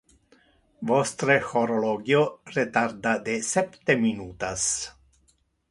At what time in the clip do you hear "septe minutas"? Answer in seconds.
3.53-4.71